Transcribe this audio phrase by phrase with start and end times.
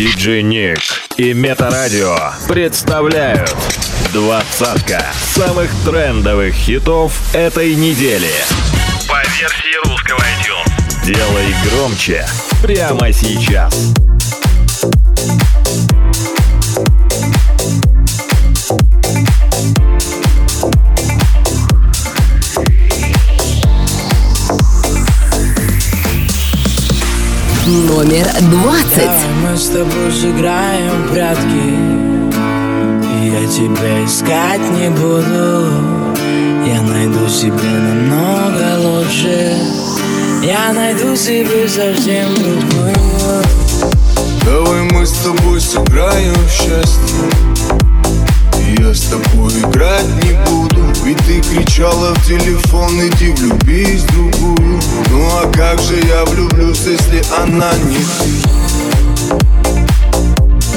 [0.00, 0.78] Диджей Ник
[1.18, 2.16] и Метарадио
[2.48, 3.54] представляют
[4.14, 8.30] двадцатка самых трендовых хитов этой недели.
[9.06, 11.04] По версии русского iTunes.
[11.04, 12.26] Делай громче
[12.62, 13.92] прямо сейчас.
[27.70, 28.96] Номер двадцать.
[28.96, 31.70] Давай мы с тобой сыграем в прятки.
[33.22, 35.68] Я тебя искать не буду.
[36.66, 39.56] Я найду себе намного лучше.
[40.42, 43.44] Я найду себе совсем другую.
[44.44, 47.20] Давай мы с тобой сыграем в счастье
[48.80, 50.80] Я с тобой играть не буду.
[51.04, 54.80] Ведь ты кричала в телефон Иди влюбись в другую.
[55.10, 58.30] Ну а как же я влюблюсь, если она не ты?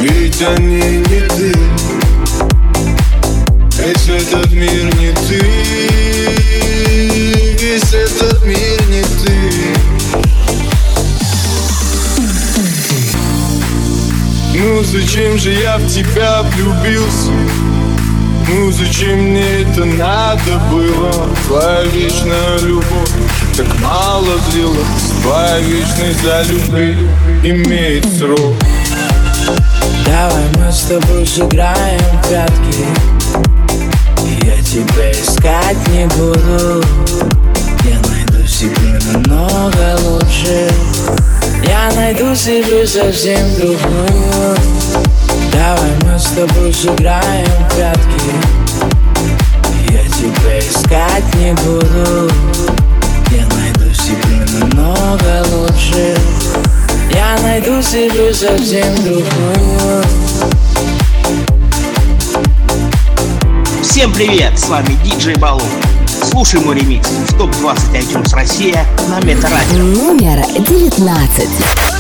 [0.02, 1.54] Ведь они не ты.
[3.78, 5.40] Весь этот мир не ты.
[7.58, 9.38] Весь этот мир не ты.
[14.56, 17.32] Ну зачем же я в тебя влюбился?
[18.48, 21.30] Ну зачем мне это надо было?
[21.48, 23.10] Твоя вечная любовь
[23.56, 25.12] так мало длилась.
[25.22, 27.08] Твоя вечность за любви
[27.44, 28.56] имеет срок.
[30.06, 32.86] Давай мы с тобой сыграем прятки
[34.44, 36.84] Я тебя искать не буду.
[37.84, 40.70] Я найду себе намного лучше.
[41.66, 44.58] Я найду себе совсем другую
[45.66, 48.34] Давай мы с тобой сыграем в прятки
[49.90, 52.30] Я тебя искать не буду
[53.32, 56.18] Я найду себе намного лучше
[57.14, 60.04] Я найду себе совсем другую
[63.82, 65.62] Всем привет, с вами Диджей Балу.
[66.30, 69.78] Слушай мой ремикс в топ-20 iTunes Россия на Метарадио.
[69.78, 71.93] Номер 19.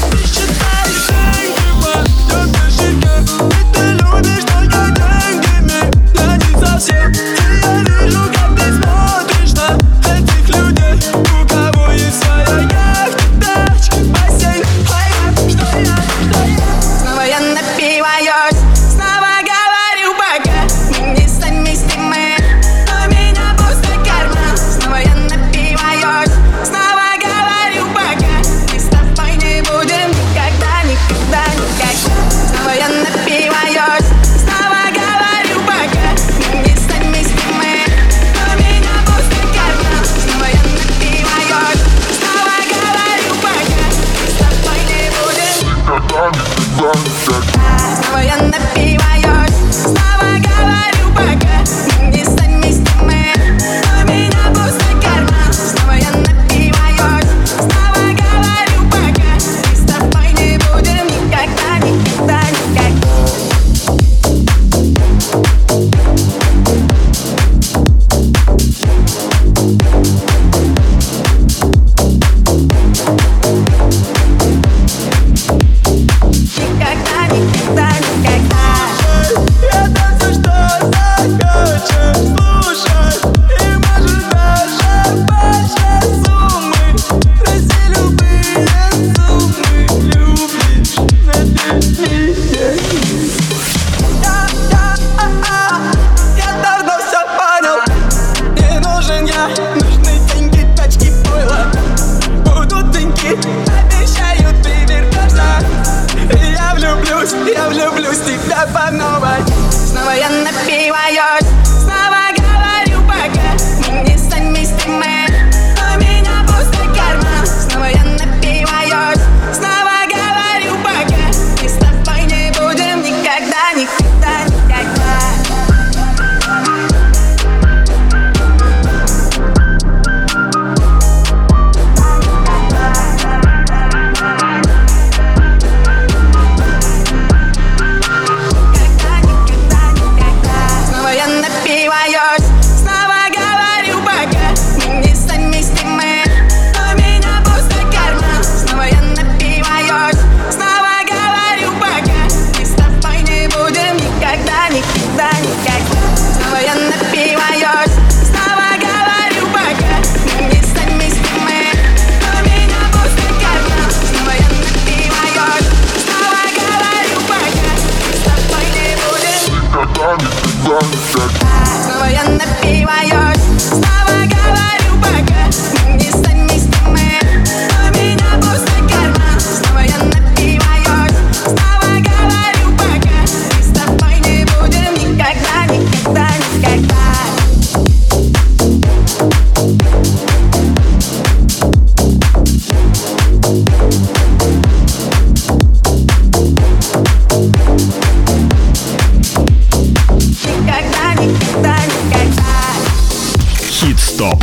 [204.17, 204.41] ТОП.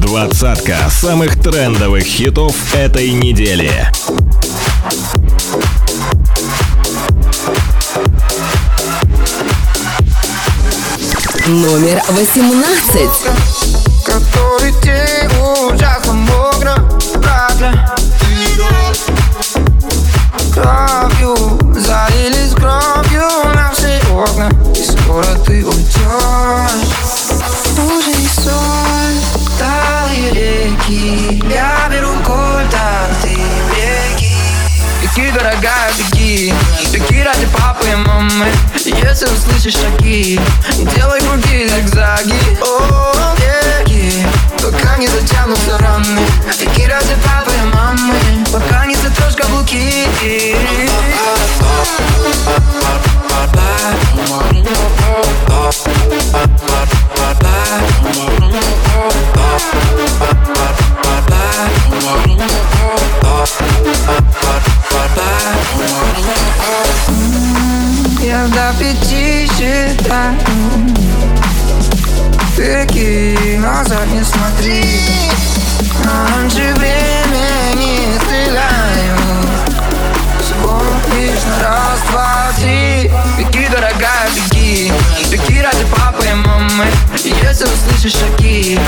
[0.00, 3.90] Двадцатка самых трендовых хитов этой недели.
[11.46, 13.10] Номер восемнадцать.
[14.04, 15.30] Который день
[15.72, 16.76] ужасно мокро,
[17.14, 17.96] правда
[20.54, 21.36] Кровью,
[21.74, 31.88] залились кровью на все окна И скоро ты уйдешь Уже не сон, талые реки Я
[31.90, 34.36] беру кольт, а ты реки
[35.02, 36.54] Беги, дорогая, беги
[36.92, 38.46] Беги ради папы и мамы
[38.84, 40.40] Если услышишь шаги
[40.94, 44.24] Делай круги, зигзаги О, беги
[44.62, 46.20] Пока не затянутся раны
[46.60, 48.14] Беги ради папы и мамы
[48.52, 50.06] Пока не затрешь каблуки
[68.22, 70.36] Я до пяти считаю.
[73.58, 74.84] Назад не смотри.
[76.04, 79.16] Раньше времени стреляю
[80.40, 83.10] Смотришь на раз, два, три.
[83.68, 84.15] Дорогая,
[86.76, 86.90] мамы.
[87.24, 88.78] Если услышишь шаги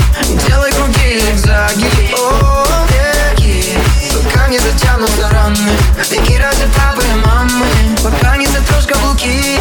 [0.46, 3.76] Делай круги, зигзаги О, беги
[4.24, 5.70] Пока не затянутся раны.
[6.10, 7.66] Беги ради папы и мамы
[8.02, 9.28] Пока не затрешь каблуки.
[9.28, 9.58] Диджи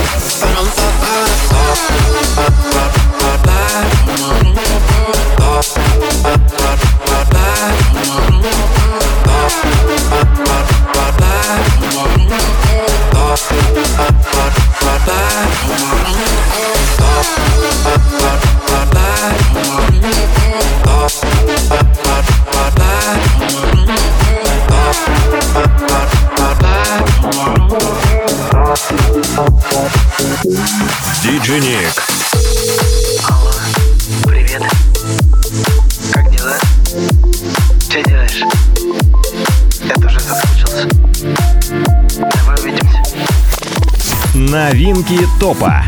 [45.40, 45.84] ТОПа.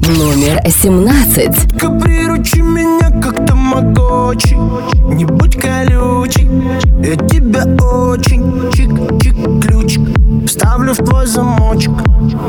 [0.00, 1.68] Номер семнадцать.
[1.70, 4.54] Только приручи меня как тамагочи.
[5.14, 6.48] Не будь колючий
[7.00, 10.00] Я тебя очень Чик-чик ключик
[10.46, 11.92] Вставлю в твой замочек.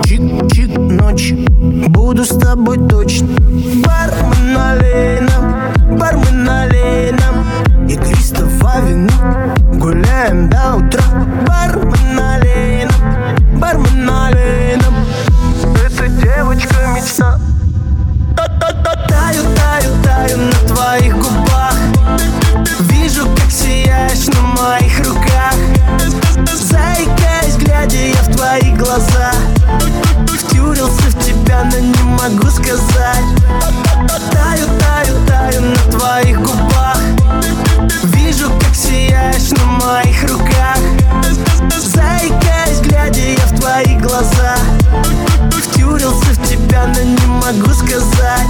[0.05, 1.33] Чик-чик ночь
[1.89, 3.27] Буду с тобой точно.
[3.85, 11.03] Бармен налей нам Бармен налей нам Игристого вина Гуляем до утра.
[11.47, 12.00] Бармен
[32.71, 33.25] сказать.
[34.31, 36.99] Таю, таю, таю на твоих губах.
[38.03, 40.77] Вижу, как сияешь на моих руках.
[41.77, 44.55] Заикаясь, глядя я в твои глаза.
[45.51, 48.47] Втюрился в тебя, но не могу сказать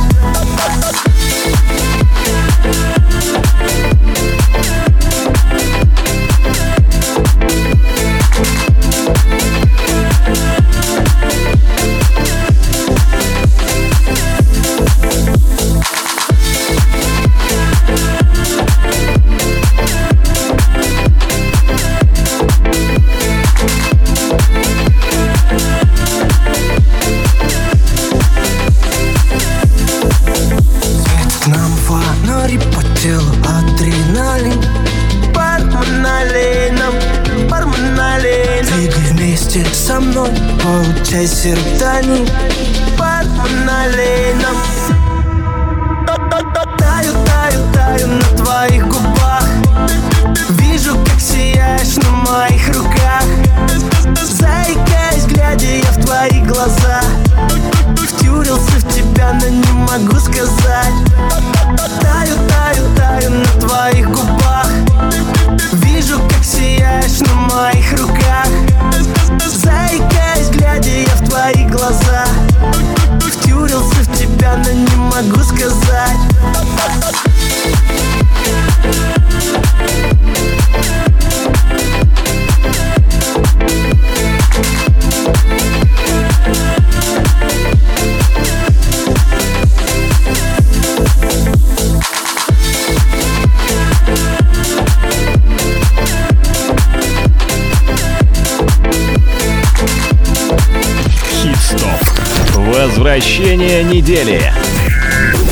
[103.61, 104.51] Приложение недели.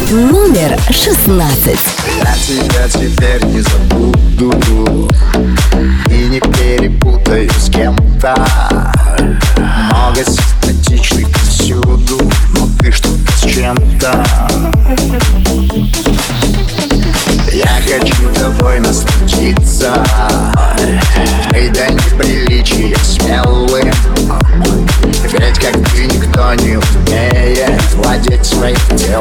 [0.09, 1.79] Номер 16.
[2.17, 5.07] Я а тебя теперь не забуду.
[6.09, 8.35] И не перепутаю с кем-то.
[9.59, 12.19] Много симпатичных всюду
[12.55, 14.25] Но ты что-то с чем-то.
[17.53, 19.93] Я хочу тобой насладиться.
[21.55, 23.91] И до неприличия смелым
[25.25, 26.79] Ведь как ты никто не
[28.59, 29.18] right.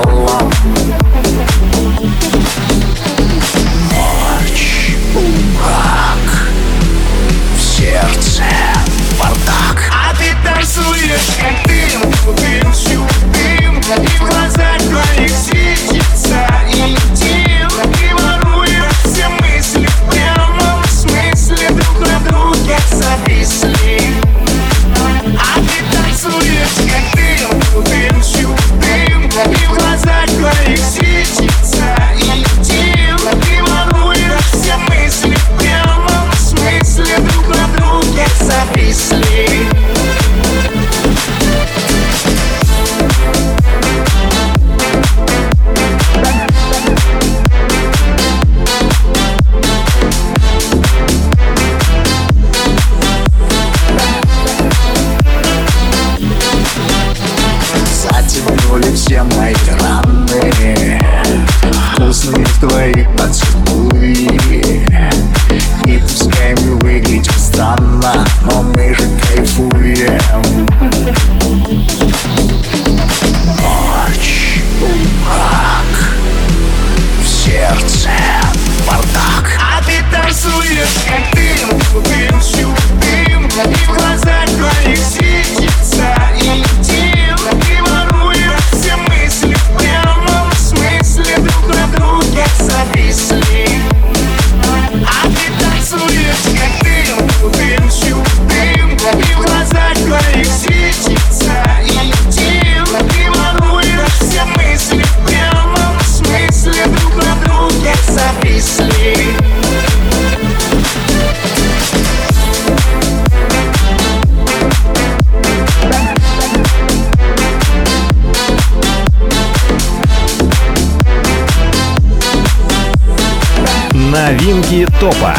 [125.00, 125.34] топа.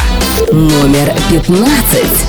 [0.51, 2.28] Номер пятнадцать.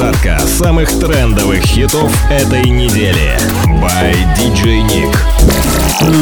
[0.00, 3.36] Двадцатка самых трендовых хитов этой недели.
[3.82, 5.14] By DJ Nick.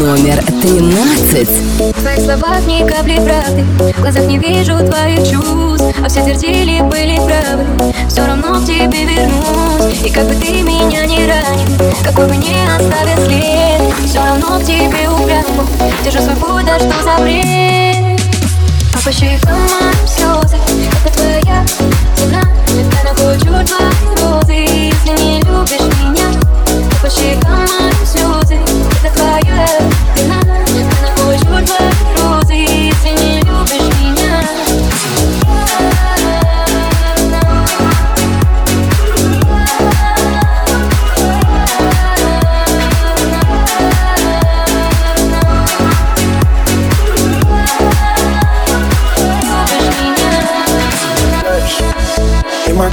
[0.00, 1.48] Номер 13.
[1.48, 3.64] В твоих словах капли правды.
[3.96, 5.96] В глазах не вижу твоих чувств.
[6.04, 7.94] А все твердили, были правы.
[8.08, 10.02] Все равно к тебе вернусь.
[10.04, 14.64] И как бы ты меня не ранил, какой бы не оставил след, все равно к
[14.64, 15.64] тебе упрямо.
[16.04, 18.20] Держу свой да что за бред.
[18.92, 20.56] А по щекам моим слезы,
[21.04, 21.64] это твоя
[29.48, 30.08] Yeah.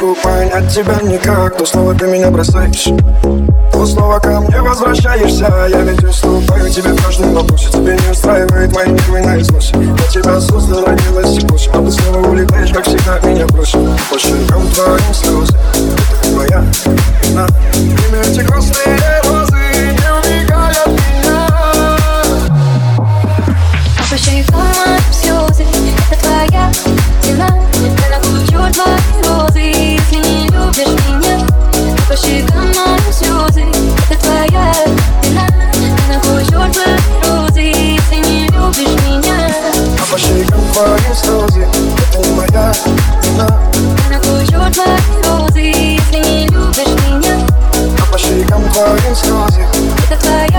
[0.06, 1.58] могу понять тебя никак.
[1.58, 2.90] То слово ты меня бросаешь.
[3.72, 5.68] То слово ко мне возвращаешься.
[5.70, 7.70] Я ведь уступаю тебе в каждом вопросе.
[7.72, 11.92] Тебе не устраивает мои нервы на износе Я тебя создал, родилась и пусть А ты
[11.92, 15.54] снова улетаешь, как всегда, меня бросил По щекам твоим слезы
[16.22, 16.64] Это твоя
[17.24, 17.48] вина.
[17.74, 19.58] Время эти грустные розы
[19.92, 21.50] Не убегай от меня.
[24.10, 25.66] По щекам моим слезы
[26.12, 26.72] Это твоя
[27.26, 29.75] стена Я накручу твои розы
[30.76, 31.36] видишь меня?
[32.08, 33.66] По щекам мои слезы.
[34.10, 34.74] Это твоя
[35.24, 35.48] вина.
[35.72, 37.74] Ты находишь розы.
[38.10, 39.38] Ты не любишь меня.
[40.00, 41.68] А по щекам мои слезы.
[41.98, 42.74] Это не моя
[43.24, 43.48] вина.
[43.74, 43.80] Ты
[44.12, 44.54] находишь
[45.24, 45.62] розы.
[45.62, 47.36] Если не любишь меня.
[48.02, 49.62] А по щекам твои слезы.
[50.10, 50.55] Это твоя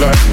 [0.00, 0.29] life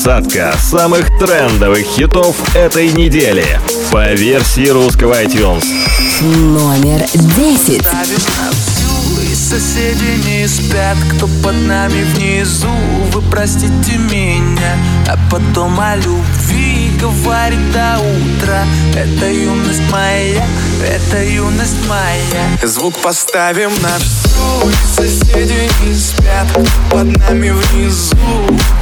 [0.00, 3.44] Двадцатка самых трендовых хитов этой недели
[3.90, 5.64] по версии русского iTunes.
[6.22, 7.04] Номер
[7.36, 7.84] десять.
[9.34, 12.68] Соседи не спят, кто под нами внизу
[13.12, 14.76] Вы простите меня,
[15.08, 20.44] а потом о любви говорит до утра Это юность моя,
[20.82, 22.58] это юность моя.
[22.62, 26.46] Звук поставим на всю соседи не спят,
[26.90, 28.16] под нами внизу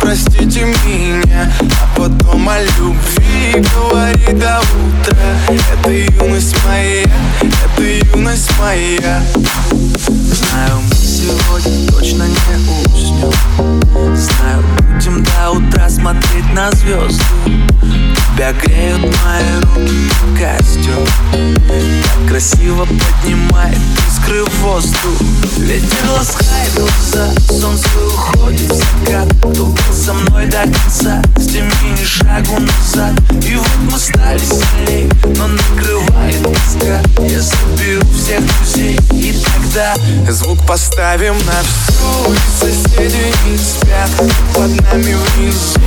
[0.00, 5.16] Простите меня, а потом о любви говорит до утра.
[5.48, 7.02] Это юность моя,
[7.40, 9.22] это юность моя.
[9.72, 13.32] Знаю, мы сегодня точно не уснем.
[14.16, 14.62] Знаю,
[14.96, 17.22] будем до утра смотреть на звезды.
[18.34, 21.06] Тебя греют мои руки и костер.
[21.32, 23.78] Так красиво поднимает
[24.08, 25.20] искры в воздух.
[25.58, 29.28] Ветер ласкает глаза, солнце уходит в закат.
[29.38, 33.12] Кто был со мной до конца, с теми ни шагу назад.
[33.46, 37.00] И вот мы стали сильней, но накрывает тоска.
[37.22, 39.94] Я соберу всех друзей и тогда
[40.28, 44.10] Звук поставим на всю И соседи не спят.
[44.54, 45.80] Под нами внизу.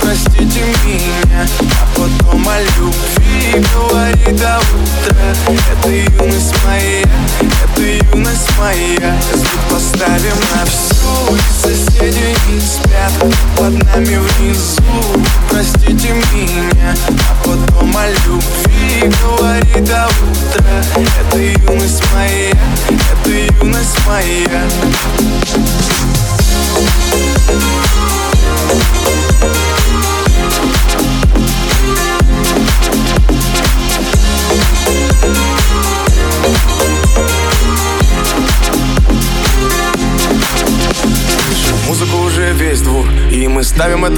[0.00, 5.56] Простите меня, а потом о любви говорит до утра.
[5.72, 7.02] Это юность моя,
[7.40, 9.20] это юность моя.
[9.34, 10.36] Звук поставим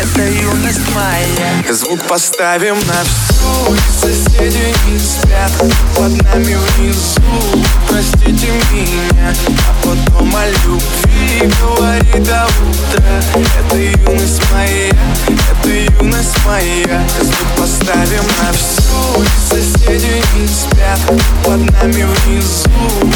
[0.00, 3.76] это юность моя Звук поставим на всю.
[4.00, 5.50] Соседи не спят
[5.96, 13.20] Под нами внизу, простите меня А потом о любви говорит до утра.
[13.34, 14.90] Это юность моя,
[15.26, 17.02] это юность моя.
[17.20, 19.24] Звук поставим на всю.
[19.48, 21.00] Соседи не спят
[21.44, 23.07] Под нами внизу,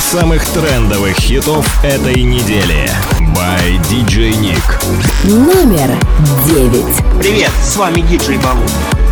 [0.00, 2.90] самых трендовых хитов этой недели.
[3.34, 4.62] By DJ Nick.
[5.24, 5.96] Номер
[6.46, 6.96] девять.
[7.20, 8.64] Привет, с вами диджей Балу.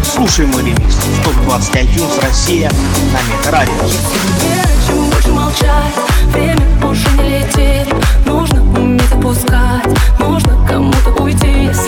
[0.03, 2.71] Слушай мой ремикс в ТОП-20 iTunes Россия
[3.13, 3.73] на Метарадио.
[4.87, 5.95] Чем больше молчать,
[6.33, 9.87] время больше не летит Нужно уметь отпускать,
[10.19, 11.88] нужно кому-то уйти Если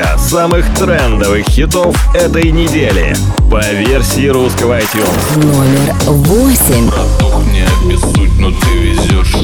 [0.00, 3.14] десятка самых трендовых хитов этой недели
[3.50, 5.36] по версии русского iTunes.
[5.36, 6.88] Номер восемь.
[6.88, 9.34] Братух, не обессудь, но ты везешь.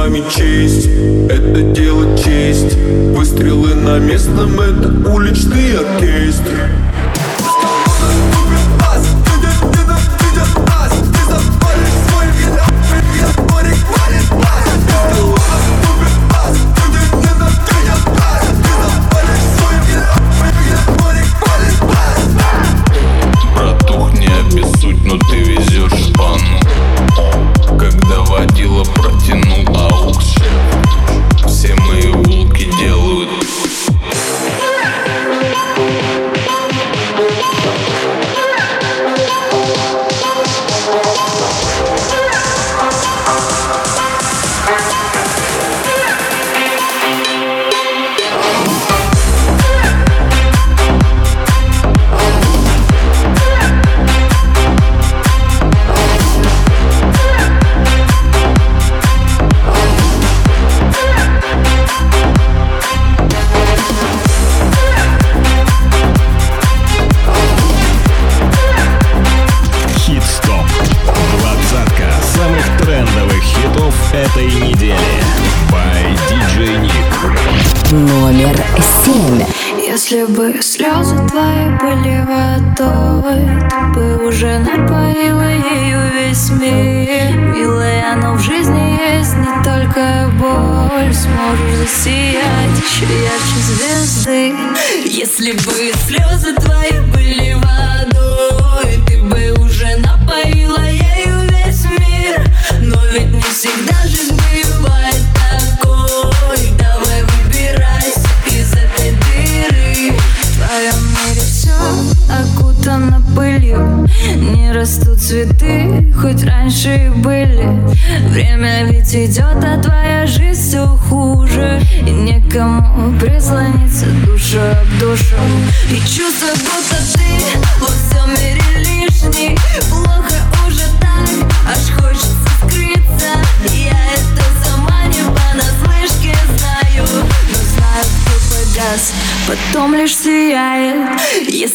[0.00, 0.88] словами честь.
[1.28, 2.74] Это дело честь.
[3.14, 6.79] Выстрелы на местном, это уличный оркестр.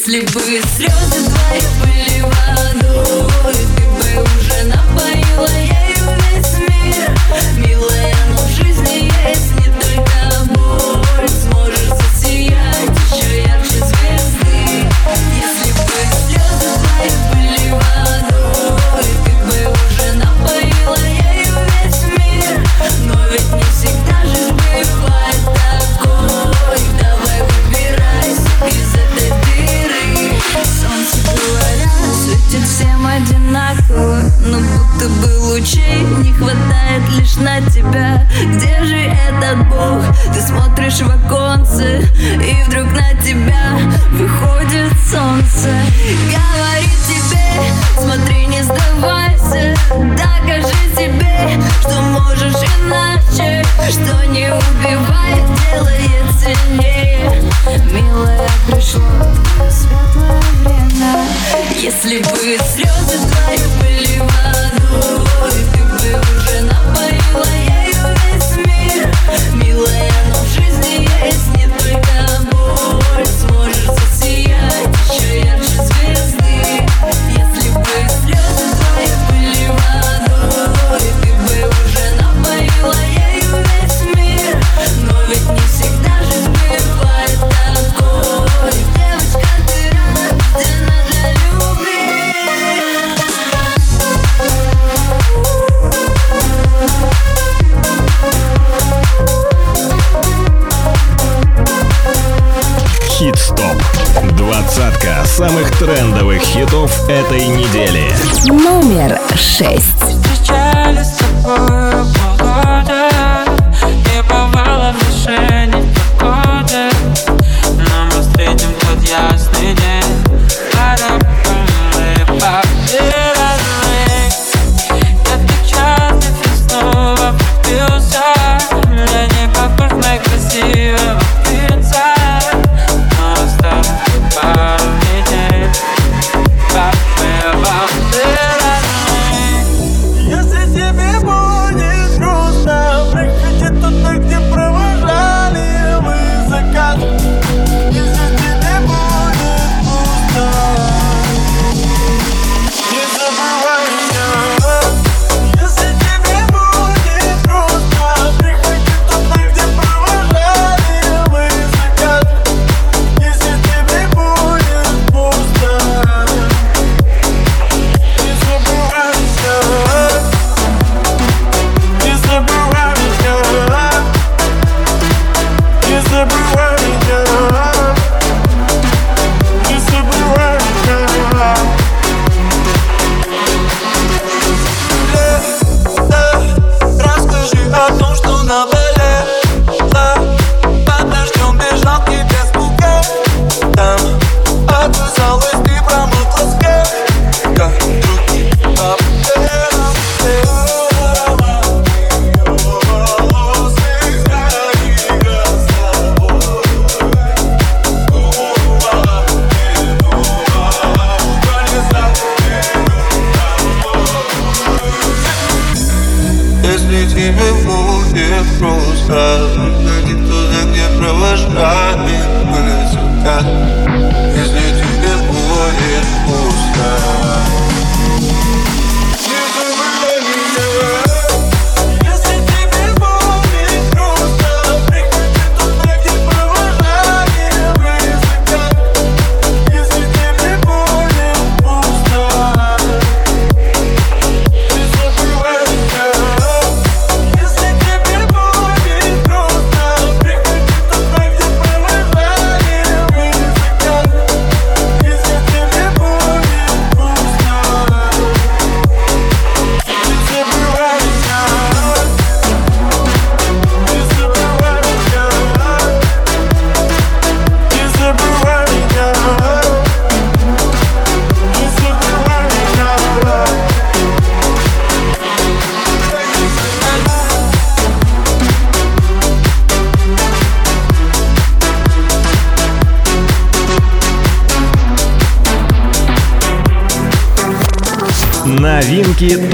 [0.06, 0.40] Если бы
[0.78, 1.35] слезы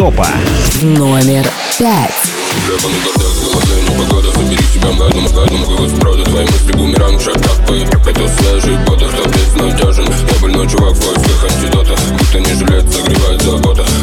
[0.01, 0.27] топа.
[0.81, 1.47] Номер
[1.77, 2.09] пять.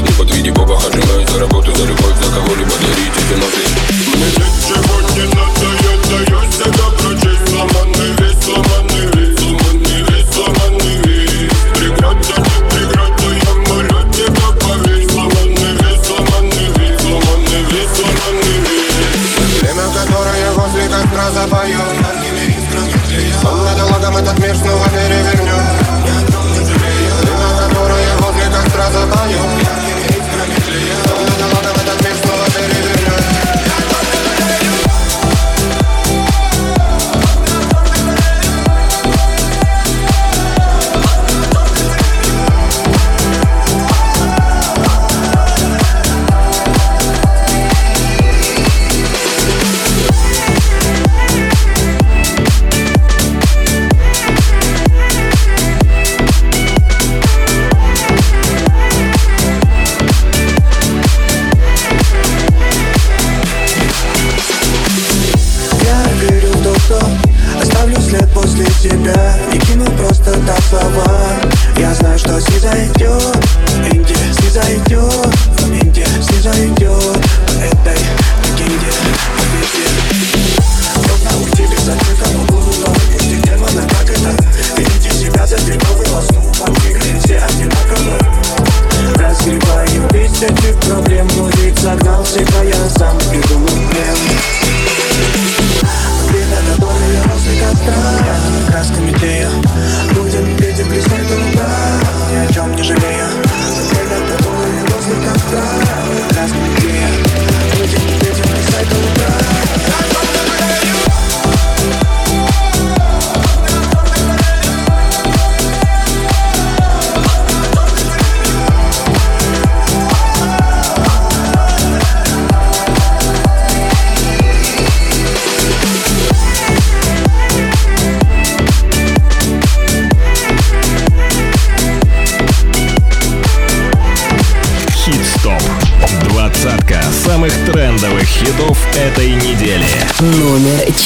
[0.03, 3.68] Не подведи, Боба, хожимай за работу За любовь, за кого-либо дарите эти ноты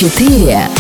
[0.09, 0.72] 4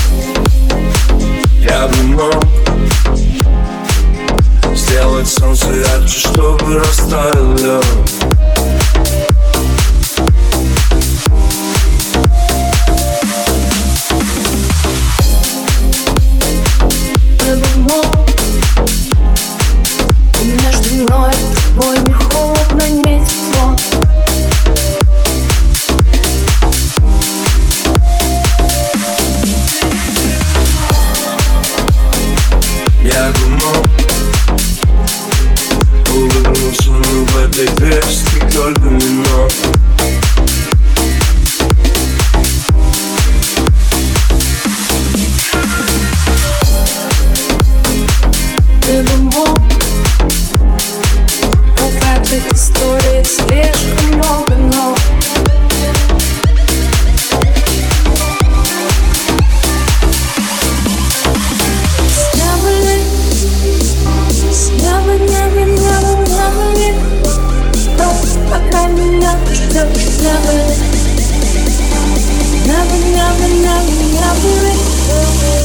[74.34, 75.61] I'll be ready.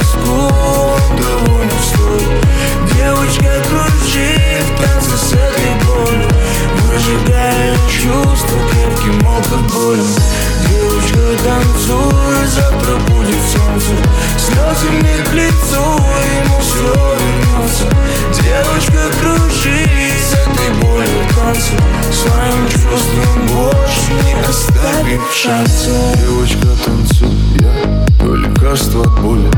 [0.00, 0.48] Москву
[1.18, 2.40] довольно вскоре
[2.94, 6.28] Девочка кружит в танце с этой болью
[6.86, 10.06] Выжигая чувства крепким алкоголем
[10.68, 13.92] Девочка танцует, завтра будет солнце
[14.38, 17.84] Слезами к лицу ему все вернется
[18.40, 21.72] Девочка кружит с этой болью в танце
[22.10, 26.99] Своим чувством больше не оставив шанса Девочка танцует
[28.70, 29.50] лекарство от боли.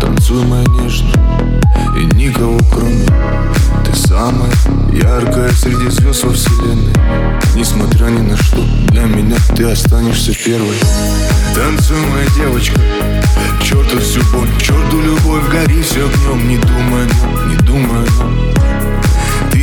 [0.00, 1.10] Танцуй, моя нежно
[1.96, 3.04] И никого кроме
[3.84, 4.52] Ты самая
[4.92, 6.94] яркая среди звезд во вселенной.
[7.56, 10.76] Несмотря ни на что Для меня ты останешься первой.
[11.54, 12.80] Танцуй, моя девочка
[13.62, 17.06] черту всю боль, черту любовь Гори все огнем, не думай
[17.48, 18.06] не думай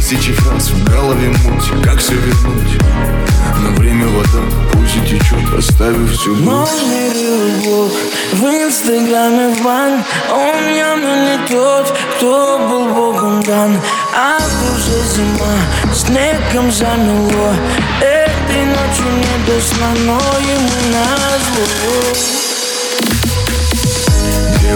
[0.07, 2.79] Тысячи фраз в голове муть Как все вернуть?
[3.59, 7.91] Но время вода, пусть и течет Оставив все Номер любовь
[8.33, 13.81] в инстаграме в бан Он явно не тот, кто был богом дан.
[14.15, 15.57] А в душе зима,
[15.91, 17.55] снегом замело
[17.99, 22.44] Этой ночью не до сна, но ему назло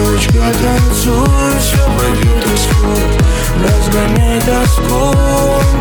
[0.00, 2.96] Девочка, танцуй, все пойдет скоро
[3.62, 5.12] Разгоняй тоску,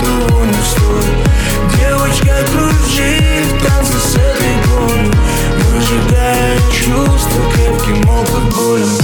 [0.01, 1.19] того не стоит.
[1.77, 5.13] Девочка, кружи в танце с этой болью
[5.69, 8.97] Выжигая чувства крепким алкоголем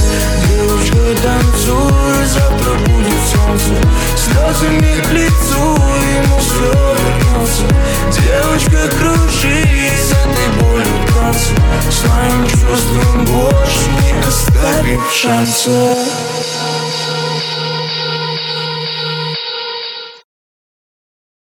[0.48, 3.74] Девочка, танцуй, завтра будет солнце.
[4.16, 5.78] Слезами к лицу,
[6.18, 7.64] ему все вернется
[8.12, 9.64] Девочка, кружи
[9.96, 11.54] с этой болью в танце.
[11.92, 15.96] Своим чувством больше не оставим шанса